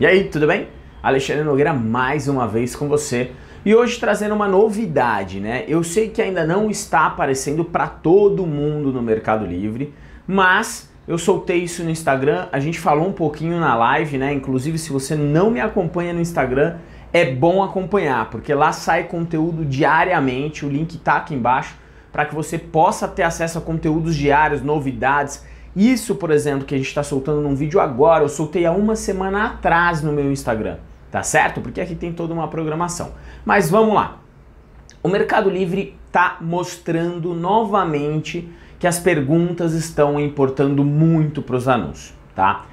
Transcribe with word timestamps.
E 0.00 0.04
aí, 0.04 0.24
tudo 0.24 0.48
bem? 0.48 0.66
Alexandre 1.00 1.44
Nogueira 1.44 1.72
mais 1.72 2.26
uma 2.26 2.48
vez 2.48 2.74
com 2.74 2.88
você. 2.88 3.30
E 3.64 3.72
hoje 3.76 4.00
trazendo 4.00 4.34
uma 4.34 4.48
novidade, 4.48 5.38
né? 5.38 5.64
Eu 5.68 5.84
sei 5.84 6.08
que 6.08 6.20
ainda 6.20 6.44
não 6.44 6.68
está 6.68 7.06
aparecendo 7.06 7.64
para 7.64 7.86
todo 7.86 8.44
mundo 8.44 8.92
no 8.92 9.00
Mercado 9.00 9.46
Livre, 9.46 9.94
mas 10.26 10.90
eu 11.06 11.16
soltei 11.16 11.58
isso 11.58 11.84
no 11.84 11.90
Instagram, 11.90 12.48
a 12.50 12.58
gente 12.58 12.80
falou 12.80 13.06
um 13.06 13.12
pouquinho 13.12 13.60
na 13.60 13.76
live, 13.76 14.18
né? 14.18 14.32
Inclusive, 14.32 14.78
se 14.78 14.90
você 14.90 15.14
não 15.14 15.48
me 15.48 15.60
acompanha 15.60 16.12
no 16.12 16.20
Instagram, 16.20 16.74
é 17.12 17.24
bom 17.24 17.62
acompanhar, 17.62 18.30
porque 18.30 18.52
lá 18.52 18.72
sai 18.72 19.04
conteúdo 19.04 19.64
diariamente, 19.64 20.66
o 20.66 20.68
link 20.68 20.98
tá 20.98 21.18
aqui 21.18 21.36
embaixo, 21.36 21.76
para 22.10 22.24
que 22.24 22.34
você 22.34 22.58
possa 22.58 23.06
ter 23.06 23.22
acesso 23.22 23.58
a 23.58 23.60
conteúdos 23.60 24.16
diários, 24.16 24.60
novidades 24.60 25.44
isso, 25.74 26.14
por 26.14 26.30
exemplo, 26.30 26.64
que 26.64 26.74
a 26.74 26.78
gente 26.78 26.86
está 26.86 27.02
soltando 27.02 27.40
num 27.40 27.54
vídeo 27.54 27.80
agora, 27.80 28.22
eu 28.22 28.28
soltei 28.28 28.64
há 28.64 28.72
uma 28.72 28.94
semana 28.94 29.46
atrás 29.46 30.02
no 30.02 30.12
meu 30.12 30.30
Instagram, 30.30 30.76
tá 31.10 31.22
certo? 31.22 31.60
Porque 31.60 31.80
aqui 31.80 31.94
tem 31.94 32.12
toda 32.12 32.32
uma 32.32 32.48
programação. 32.48 33.12
Mas 33.44 33.68
vamos 33.68 33.94
lá. 33.94 34.18
O 35.02 35.08
Mercado 35.08 35.50
Livre 35.50 35.96
está 36.06 36.38
mostrando 36.40 37.34
novamente 37.34 38.48
que 38.78 38.86
as 38.86 38.98
perguntas 38.98 39.72
estão 39.72 40.20
importando 40.20 40.84
muito 40.84 41.42
para 41.42 41.56
os 41.56 41.66
anúncios, 41.66 42.14
tá? 42.34 42.66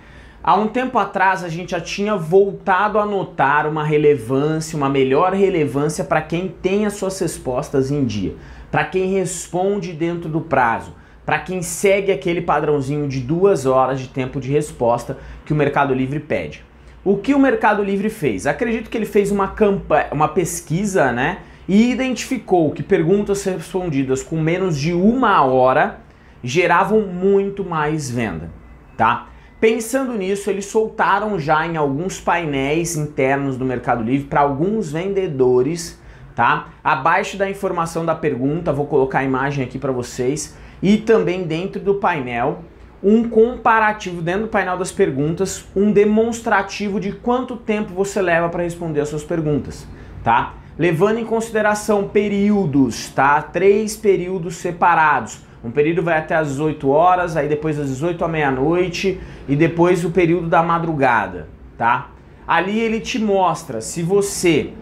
Há 0.43 0.55
um 0.55 0.67
tempo 0.67 0.97
atrás 0.97 1.43
a 1.43 1.49
gente 1.49 1.71
já 1.71 1.79
tinha 1.79 2.15
voltado 2.15 2.97
a 2.97 3.05
notar 3.05 3.67
uma 3.67 3.83
relevância, 3.83 4.75
uma 4.75 4.89
melhor 4.89 5.33
relevância 5.33 6.03
para 6.03 6.21
quem 6.21 6.47
tem 6.47 6.85
as 6.85 6.93
suas 6.93 7.19
respostas 7.19 7.91
em 7.91 8.05
dia, 8.05 8.35
para 8.71 8.83
quem 8.85 9.13
responde 9.13 9.93
dentro 9.93 10.29
do 10.29 10.41
prazo, 10.41 10.93
para 11.25 11.39
quem 11.39 11.61
segue 11.61 12.11
aquele 12.11 12.41
padrãozinho 12.41 13.07
de 13.07 13.19
duas 13.19 13.65
horas 13.65 13.99
de 13.99 14.07
tempo 14.07 14.39
de 14.39 14.51
resposta 14.51 15.17
que 15.45 15.53
o 15.53 15.55
Mercado 15.55 15.93
Livre 15.93 16.19
pede. 16.19 16.63
O 17.03 17.17
que 17.17 17.33
o 17.33 17.39
Mercado 17.39 17.83
Livre 17.83 18.09
fez? 18.09 18.45
Acredito 18.45 18.89
que 18.89 18.97
ele 18.97 19.05
fez 19.05 19.31
uma, 19.31 19.47
campanha, 19.47 20.07
uma 20.11 20.27
pesquisa 20.27 21.11
né, 21.11 21.39
e 21.67 21.91
identificou 21.91 22.71
que 22.71 22.83
perguntas 22.83 23.43
respondidas 23.43 24.21
com 24.21 24.39
menos 24.39 24.77
de 24.77 24.93
uma 24.93 25.43
hora 25.43 25.99
geravam 26.43 27.01
muito 27.01 27.63
mais 27.63 28.09
venda. 28.09 28.49
Tá? 28.97 29.29
Pensando 29.59 30.13
nisso, 30.13 30.49
eles 30.49 30.65
soltaram 30.65 31.39
já 31.39 31.65
em 31.67 31.77
alguns 31.77 32.19
painéis 32.19 32.95
internos 32.95 33.57
do 33.57 33.63
Mercado 33.63 34.03
Livre 34.03 34.27
para 34.27 34.41
alguns 34.41 34.91
vendedores, 34.91 36.00
tá? 36.41 36.69
Abaixo 36.83 37.37
da 37.37 37.47
informação 37.47 38.03
da 38.03 38.15
pergunta, 38.15 38.73
vou 38.73 38.87
colocar 38.87 39.19
a 39.19 39.23
imagem 39.23 39.63
aqui 39.63 39.77
para 39.77 39.91
vocês 39.91 40.57
e 40.81 40.97
também 40.97 41.43
dentro 41.43 41.79
do 41.79 41.93
painel 41.93 42.63
um 43.03 43.29
comparativo 43.29 44.23
dentro 44.23 44.43
do 44.43 44.47
painel 44.47 44.75
das 44.75 44.91
perguntas, 44.91 45.67
um 45.75 45.91
demonstrativo 45.91 46.99
de 46.99 47.11
quanto 47.11 47.55
tempo 47.55 47.93
você 47.93 48.23
leva 48.23 48.49
para 48.49 48.63
responder 48.63 49.01
as 49.01 49.09
suas 49.09 49.23
perguntas, 49.23 49.87
tá? 50.23 50.55
Levando 50.79 51.19
em 51.19 51.25
consideração 51.25 52.07
períodos, 52.07 53.09
tá? 53.09 53.39
Três 53.43 53.95
períodos 53.95 54.55
separados. 54.55 55.41
Um 55.63 55.69
período 55.69 56.01
vai 56.01 56.17
até 56.17 56.33
as 56.33 56.47
18 56.47 56.89
horas, 56.89 57.37
aí 57.37 57.47
depois 57.47 57.77
das 57.77 57.89
18 57.89 58.25
à 58.25 58.27
meia-noite 58.27 59.21
e 59.47 59.55
depois 59.55 60.03
o 60.03 60.09
período 60.09 60.47
da 60.47 60.63
madrugada, 60.63 61.49
tá? 61.77 62.09
Ali 62.47 62.79
ele 62.79 62.99
te 62.99 63.19
mostra 63.19 63.79
se 63.79 64.01
você 64.01 64.73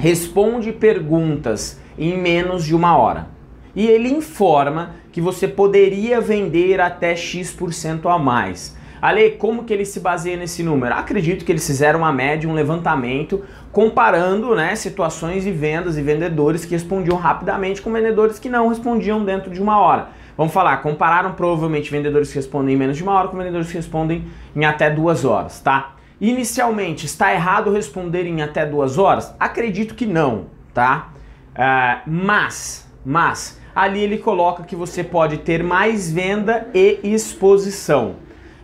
responde 0.00 0.72
perguntas 0.72 1.78
em 1.98 2.16
menos 2.16 2.64
de 2.64 2.74
uma 2.74 2.96
hora. 2.96 3.28
E 3.76 3.86
ele 3.86 4.08
informa 4.08 4.94
que 5.12 5.20
você 5.20 5.46
poderia 5.46 6.22
vender 6.22 6.80
até 6.80 7.14
X% 7.14 8.08
a 8.08 8.18
mais. 8.18 8.74
Ale, 9.02 9.32
como 9.32 9.64
que 9.64 9.74
ele 9.74 9.84
se 9.84 10.00
baseia 10.00 10.38
nesse 10.38 10.62
número? 10.62 10.94
Acredito 10.94 11.44
que 11.44 11.52
eles 11.52 11.66
fizeram 11.66 11.98
uma 11.98 12.12
média, 12.12 12.48
um 12.48 12.54
levantamento, 12.54 13.44
comparando 13.70 14.54
né, 14.54 14.74
situações 14.74 15.44
de 15.44 15.52
vendas 15.52 15.98
e 15.98 16.02
vendedores 16.02 16.64
que 16.64 16.72
respondiam 16.72 17.18
rapidamente 17.18 17.82
com 17.82 17.92
vendedores 17.92 18.38
que 18.38 18.48
não 18.48 18.68
respondiam 18.68 19.22
dentro 19.22 19.50
de 19.50 19.60
uma 19.60 19.78
hora. 19.78 20.08
Vamos 20.34 20.54
falar, 20.54 20.78
compararam 20.78 21.32
provavelmente 21.32 21.90
vendedores 21.90 22.30
que 22.30 22.36
respondem 22.36 22.74
em 22.74 22.78
menos 22.78 22.96
de 22.96 23.02
uma 23.02 23.12
hora 23.12 23.28
com 23.28 23.36
vendedores 23.36 23.68
que 23.68 23.74
respondem 23.74 24.24
em 24.56 24.64
até 24.64 24.88
duas 24.88 25.26
horas, 25.26 25.60
tá? 25.60 25.96
Inicialmente, 26.20 27.06
está 27.06 27.32
errado 27.32 27.72
responder 27.72 28.26
em 28.26 28.42
até 28.42 28.66
duas 28.66 28.98
horas? 28.98 29.34
Acredito 29.40 29.94
que 29.94 30.04
não, 30.04 30.46
tá? 30.74 31.12
Uh, 31.52 32.02
mas, 32.06 32.86
mas, 33.04 33.58
ali 33.74 34.00
ele 34.00 34.18
coloca 34.18 34.64
que 34.64 34.76
você 34.76 35.02
pode 35.02 35.38
ter 35.38 35.62
mais 35.62 36.12
venda 36.12 36.68
e 36.74 37.00
exposição. 37.02 38.16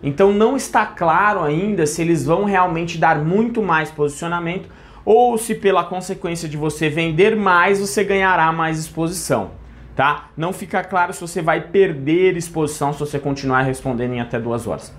Então 0.03 0.33
não 0.33 0.55
está 0.55 0.85
claro 0.85 1.43
ainda 1.43 1.87
se 1.87 2.03
eles 2.03 2.27
vão 2.27 2.45
realmente 2.45 2.99
dar 2.99 3.19
muito 3.19 3.63
mais 3.63 3.91
posicionamento 3.91 4.69
ou 5.05 5.39
se 5.39 5.55
pela 5.55 5.85
consequência 5.85 6.49
de 6.49 6.57
você 6.57 6.91
vender 6.91 7.35
mais, 7.37 7.81
você 7.81 8.05
ganhará 8.05 8.53
mais 8.53 8.79
exposição, 8.79 9.53
tá? 9.95 10.29
Não 10.37 10.53
fica 10.53 10.85
claro 10.85 11.13
se 11.15 11.21
você 11.21 11.41
vai 11.41 11.61
perder 11.61 12.37
exposição 12.37 12.93
se 12.93 13.01
você 13.01 13.19
continuar 13.19 13.63
respondendo 13.63 14.13
em 14.13 14.21
até 14.21 14.39
duas 14.39 14.67
horas. 14.67 14.93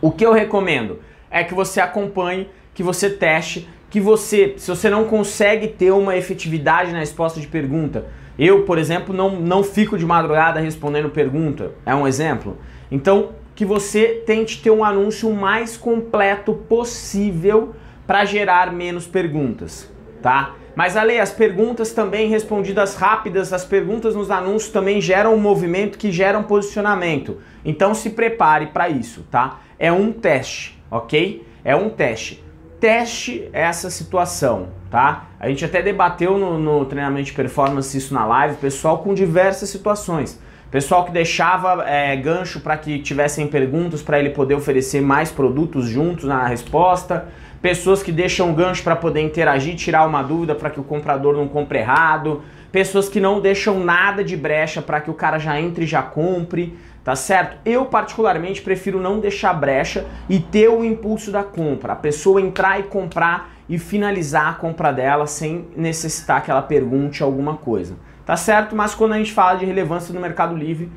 O 0.00 0.10
que 0.10 0.24
eu 0.24 0.32
recomendo 0.32 1.00
é 1.34 1.42
que 1.42 1.52
você 1.52 1.80
acompanhe, 1.80 2.48
que 2.72 2.82
você 2.82 3.10
teste, 3.10 3.68
que 3.90 4.00
você, 4.00 4.54
se 4.56 4.70
você 4.70 4.88
não 4.88 5.04
consegue 5.04 5.66
ter 5.66 5.90
uma 5.90 6.16
efetividade 6.16 6.92
na 6.92 7.00
resposta 7.00 7.40
de 7.40 7.48
pergunta, 7.48 8.06
eu, 8.38 8.62
por 8.62 8.78
exemplo, 8.78 9.12
não, 9.12 9.40
não 9.40 9.64
fico 9.64 9.98
de 9.98 10.06
madrugada 10.06 10.60
respondendo 10.60 11.10
pergunta, 11.10 11.72
é 11.84 11.92
um 11.92 12.06
exemplo. 12.06 12.56
Então, 12.88 13.30
que 13.52 13.64
você 13.64 14.22
tente 14.24 14.62
ter 14.62 14.70
um 14.70 14.84
anúncio 14.84 15.32
mais 15.32 15.76
completo 15.76 16.54
possível 16.54 17.74
para 18.06 18.24
gerar 18.24 18.72
menos 18.72 19.06
perguntas, 19.06 19.90
tá? 20.22 20.54
Mas 20.76 20.96
Ale, 20.96 21.18
as 21.18 21.32
perguntas 21.32 21.92
também 21.92 22.28
respondidas 22.28 22.94
rápidas, 22.94 23.52
as 23.52 23.64
perguntas 23.64 24.14
nos 24.14 24.30
anúncios 24.30 24.72
também 24.72 25.00
geram 25.00 25.34
um 25.34 25.40
movimento 25.40 25.98
que 25.98 26.12
gera 26.12 26.38
um 26.38 26.42
posicionamento. 26.44 27.38
Então 27.64 27.94
se 27.94 28.10
prepare 28.10 28.66
para 28.66 28.88
isso, 28.88 29.24
tá? 29.30 29.60
É 29.78 29.92
um 29.92 30.12
teste, 30.12 30.76
ok? 30.96 31.46
É 31.64 31.74
um 31.74 31.90
teste 31.90 32.44
teste 32.84 33.48
essa 33.50 33.88
situação, 33.88 34.68
tá? 34.90 35.28
A 35.40 35.48
gente 35.48 35.64
até 35.64 35.80
debateu 35.80 36.36
no, 36.36 36.58
no 36.58 36.84
treinamento 36.84 37.24
de 37.28 37.32
performance 37.32 37.96
isso 37.96 38.12
na 38.12 38.26
live, 38.26 38.56
pessoal 38.56 38.98
com 38.98 39.14
diversas 39.14 39.70
situações. 39.70 40.38
Pessoal 40.70 41.04
que 41.06 41.10
deixava 41.10 41.82
é, 41.88 42.14
gancho 42.14 42.60
para 42.60 42.76
que 42.76 42.98
tivessem 42.98 43.46
perguntas 43.46 44.02
para 44.02 44.18
ele 44.18 44.28
poder 44.28 44.54
oferecer 44.54 45.00
mais 45.00 45.32
produtos 45.32 45.88
juntos 45.88 46.24
na 46.24 46.46
resposta. 46.46 47.28
Pessoas 47.62 48.02
que 48.02 48.12
deixam 48.12 48.52
gancho 48.52 48.82
para 48.82 48.96
poder 48.96 49.22
interagir, 49.22 49.76
tirar 49.76 50.06
uma 50.06 50.22
dúvida 50.22 50.54
para 50.54 50.68
que 50.68 50.78
o 50.78 50.84
comprador 50.84 51.34
não 51.34 51.48
compre 51.48 51.78
errado. 51.78 52.42
Pessoas 52.70 53.08
que 53.08 53.18
não 53.18 53.40
deixam 53.40 53.80
nada 53.80 54.22
de 54.22 54.36
brecha 54.36 54.82
para 54.82 55.00
que 55.00 55.10
o 55.10 55.14
cara 55.14 55.38
já 55.38 55.58
entre 55.58 55.84
e 55.84 55.86
já 55.86 56.02
compre 56.02 56.76
tá 57.04 57.14
certo? 57.14 57.58
Eu 57.66 57.84
particularmente 57.84 58.62
prefiro 58.62 58.98
não 58.98 59.20
deixar 59.20 59.52
brecha 59.52 60.06
e 60.28 60.40
ter 60.40 60.68
o 60.68 60.82
impulso 60.82 61.30
da 61.30 61.44
compra, 61.44 61.92
a 61.92 61.96
pessoa 61.96 62.40
entrar 62.40 62.80
e 62.80 62.84
comprar 62.84 63.54
e 63.68 63.78
finalizar 63.78 64.48
a 64.48 64.54
compra 64.54 64.90
dela 64.90 65.26
sem 65.26 65.68
necessitar 65.76 66.42
que 66.42 66.50
ela 66.50 66.62
pergunte 66.62 67.22
alguma 67.22 67.56
coisa, 67.56 67.96
tá 68.24 68.36
certo? 68.36 68.74
Mas 68.74 68.94
quando 68.94 69.12
a 69.12 69.18
gente 69.18 69.32
fala 69.32 69.58
de 69.58 69.66
relevância 69.66 70.14
no 70.14 70.20
Mercado 70.20 70.56
Livre, 70.56 70.90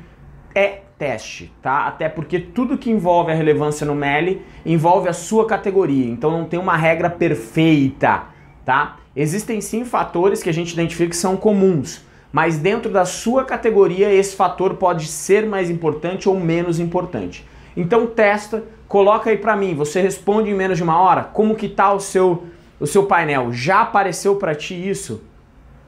é 0.54 0.80
teste, 0.98 1.52
tá? 1.62 1.86
Até 1.86 2.08
porque 2.08 2.40
tudo 2.40 2.78
que 2.78 2.90
envolve 2.90 3.30
a 3.30 3.34
relevância 3.34 3.86
no 3.86 3.94
MELI 3.94 4.42
envolve 4.66 5.08
a 5.08 5.12
sua 5.12 5.46
categoria, 5.46 6.10
então 6.10 6.30
não 6.30 6.44
tem 6.44 6.58
uma 6.58 6.76
regra 6.76 7.08
perfeita, 7.08 8.24
tá? 8.64 8.96
Existem 9.14 9.60
sim 9.60 9.84
fatores 9.84 10.42
que 10.42 10.48
a 10.48 10.54
gente 10.54 10.72
identifica 10.72 11.10
que 11.10 11.16
são 11.16 11.36
comuns, 11.36 12.04
mas 12.32 12.58
dentro 12.58 12.90
da 12.90 13.04
sua 13.04 13.44
categoria 13.44 14.12
esse 14.12 14.36
fator 14.36 14.74
pode 14.74 15.06
ser 15.06 15.46
mais 15.46 15.70
importante 15.70 16.28
ou 16.28 16.38
menos 16.38 16.78
importante. 16.78 17.46
Então 17.76 18.06
testa, 18.06 18.64
coloca 18.86 19.30
aí 19.30 19.36
para 19.36 19.56
mim, 19.56 19.74
você 19.74 20.00
responde 20.00 20.50
em 20.50 20.54
menos 20.54 20.76
de 20.76 20.82
uma 20.82 21.00
hora? 21.00 21.24
Como 21.24 21.54
que 21.54 21.68
tá 21.68 21.92
o 21.92 22.00
seu 22.00 22.44
o 22.80 22.86
seu 22.86 23.06
painel? 23.06 23.52
Já 23.52 23.82
apareceu 23.82 24.36
para 24.36 24.54
ti 24.54 24.74
isso? 24.88 25.22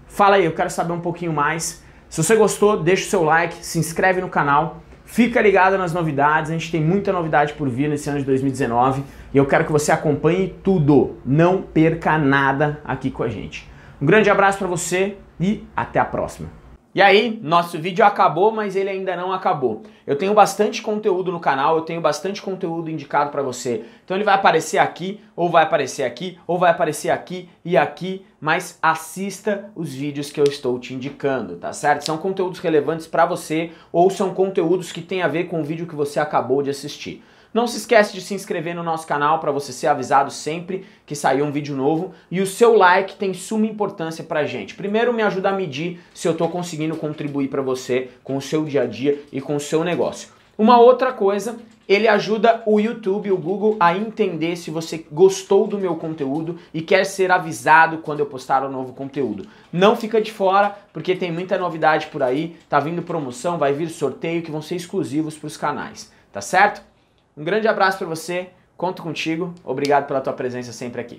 Fala 0.09 0.37
aí, 0.37 0.45
eu 0.45 0.53
quero 0.53 0.71
saber 0.71 0.93
um 0.93 1.01
pouquinho 1.01 1.33
mais. 1.33 1.85
Se 2.09 2.23
você 2.23 2.35
gostou, 2.35 2.83
deixa 2.83 3.07
o 3.07 3.09
seu 3.09 3.23
like, 3.23 3.65
se 3.65 3.79
inscreve 3.79 4.21
no 4.21 4.29
canal, 4.29 4.83
fica 5.05 5.41
ligado 5.41 5.79
nas 5.79 5.93
novidades, 5.93 6.51
a 6.51 6.55
gente 6.55 6.71
tem 6.71 6.83
muita 6.83 7.13
novidade 7.13 7.53
por 7.55 7.69
vir 7.69 7.89
nesse 7.89 8.11
ano 8.11 8.19
de 8.19 8.25
2019 8.25 9.05
e 9.33 9.39
eu 9.39 9.47
quero 9.47 9.65
que 9.65 9.71
você 9.71 9.93
acompanhe 9.93 10.55
tudo, 10.65 11.17
não 11.25 11.63
perca 11.63 12.19
nada 12.19 12.81
aqui 12.85 13.11
com 13.11 13.23
a 13.23 13.29
gente. 13.29 13.71
Um 14.03 14.07
grande 14.07 14.29
abraço 14.29 14.59
para 14.59 14.67
você, 14.67 15.17
e 15.41 15.65
até 15.75 15.99
a 15.99 16.05
próxima. 16.05 16.61
E 16.93 17.01
aí, 17.01 17.39
nosso 17.41 17.79
vídeo 17.79 18.05
acabou, 18.05 18.51
mas 18.51 18.75
ele 18.75 18.91
ainda 18.91 19.15
não 19.15 19.33
acabou. 19.33 19.85
Eu 20.05 20.17
tenho 20.17 20.35
bastante 20.35 20.83
conteúdo 20.83 21.31
no 21.31 21.39
canal, 21.39 21.77
eu 21.77 21.83
tenho 21.83 22.01
bastante 22.01 22.43
conteúdo 22.43 22.91
indicado 22.91 23.31
para 23.31 23.45
você. 23.45 23.85
Então 24.05 24.17
ele 24.17 24.25
vai 24.25 24.35
aparecer 24.35 24.79
aqui, 24.79 25.21
ou 25.37 25.49
vai 25.49 25.63
aparecer 25.63 26.03
aqui, 26.03 26.37
ou 26.49 26.59
vai 26.59 26.73
aparecer 26.73 27.11
aqui 27.11 27.49
e 27.65 27.77
aqui, 27.77 28.27
mas 28.41 28.77
assista 28.83 29.71
os 29.77 29.95
vídeos 29.95 30.33
que 30.33 30.41
eu 30.41 30.45
estou 30.45 30.81
te 30.81 30.93
indicando, 30.93 31.55
tá 31.55 31.73
certo? 31.73 32.05
São 32.05 32.19
conteúdos 32.19 32.59
relevantes 32.59 33.07
para 33.07 33.25
você 33.25 33.71
ou 33.93 34.11
são 34.11 34.35
conteúdos 34.35 34.91
que 34.91 35.01
têm 35.01 35.23
a 35.23 35.29
ver 35.29 35.45
com 35.45 35.61
o 35.61 35.65
vídeo 35.65 35.87
que 35.87 35.95
você 35.95 36.19
acabou 36.19 36.61
de 36.61 36.71
assistir. 36.71 37.23
Não 37.53 37.67
se 37.67 37.79
esquece 37.79 38.15
de 38.15 38.21
se 38.21 38.33
inscrever 38.33 38.77
no 38.77 38.85
nosso 38.85 39.05
canal 39.07 39.41
para 39.41 39.51
você 39.51 39.73
ser 39.73 39.89
avisado 39.89 40.31
sempre 40.31 40.85
que 41.05 41.17
sair 41.17 41.43
um 41.43 41.51
vídeo 41.51 41.75
novo 41.75 42.13
e 42.31 42.41
o 42.41 42.47
seu 42.47 42.77
like 42.77 43.17
tem 43.17 43.35
suma 43.35 43.67
importância 43.67 44.23
pra 44.23 44.45
gente. 44.45 44.77
Primeiro 44.77 45.13
me 45.13 45.23
ajuda 45.23 45.49
a 45.49 45.53
medir 45.53 46.01
se 46.15 46.29
eu 46.29 46.33
estou 46.33 46.49
conseguindo 46.49 46.95
contribuir 46.95 47.49
para 47.49 47.61
você 47.61 48.11
com 48.23 48.37
o 48.37 48.41
seu 48.41 48.65
dia 48.65 48.83
a 48.83 48.87
dia 48.87 49.21
e 49.33 49.41
com 49.41 49.57
o 49.57 49.61
seu 49.61 49.83
negócio. 49.83 50.29
Uma 50.57 50.79
outra 50.79 51.13
coisa, 51.13 51.59
ele 51.89 52.07
ajuda 52.07 52.63
o 52.67 52.79
YouTube, 52.79 53.33
o 53.33 53.37
Google 53.37 53.77
a 53.81 53.97
entender 53.97 54.55
se 54.55 54.71
você 54.71 55.05
gostou 55.11 55.67
do 55.67 55.77
meu 55.77 55.97
conteúdo 55.97 56.57
e 56.73 56.81
quer 56.81 57.05
ser 57.05 57.33
avisado 57.33 57.99
quando 57.99 58.21
eu 58.21 58.27
postar 58.27 58.65
um 58.65 58.71
novo 58.71 58.93
conteúdo. 58.93 59.49
Não 59.73 59.97
fica 59.97 60.21
de 60.21 60.31
fora, 60.31 60.77
porque 60.93 61.17
tem 61.17 61.33
muita 61.33 61.59
novidade 61.59 62.07
por 62.09 62.23
aí, 62.23 62.57
tá 62.69 62.79
vindo 62.79 63.03
promoção, 63.03 63.59
vai 63.59 63.73
vir 63.73 63.89
sorteio 63.89 64.43
que 64.43 64.53
vão 64.53 64.63
ser 64.63 64.77
exclusivos 64.77 65.37
para 65.37 65.49
os 65.49 65.57
canais, 65.57 66.13
tá 66.31 66.41
certo? 66.41 66.90
Um 67.37 67.45
grande 67.45 67.69
abraço 67.69 67.99
para 67.99 68.07
você, 68.07 68.51
conto 68.77 69.03
contigo, 69.03 69.55
obrigado 69.65 70.07
pela 70.07 70.21
tua 70.21 70.33
presença 70.33 70.73
sempre 70.73 71.01
aqui. 71.01 71.09